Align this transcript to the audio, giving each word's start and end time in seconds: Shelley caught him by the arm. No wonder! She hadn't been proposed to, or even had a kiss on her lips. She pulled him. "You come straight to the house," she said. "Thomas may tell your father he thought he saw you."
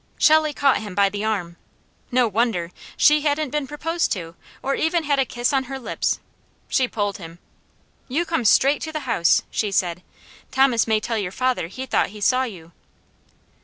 Shelley 0.17 0.51
caught 0.51 0.77
him 0.79 0.95
by 0.95 1.09
the 1.09 1.23
arm. 1.23 1.57
No 2.11 2.27
wonder! 2.27 2.71
She 2.97 3.21
hadn't 3.21 3.51
been 3.51 3.67
proposed 3.67 4.11
to, 4.13 4.33
or 4.63 4.73
even 4.73 5.03
had 5.03 5.19
a 5.19 5.25
kiss 5.25 5.53
on 5.53 5.65
her 5.65 5.77
lips. 5.77 6.19
She 6.67 6.87
pulled 6.87 7.19
him. 7.19 7.37
"You 8.07 8.25
come 8.25 8.43
straight 8.45 8.81
to 8.81 8.91
the 8.91 9.01
house," 9.01 9.43
she 9.51 9.71
said. 9.71 10.01
"Thomas 10.49 10.87
may 10.87 10.99
tell 10.99 11.19
your 11.19 11.31
father 11.31 11.67
he 11.67 11.85
thought 11.85 12.09
he 12.09 12.19
saw 12.19 12.45
you." 12.45 12.71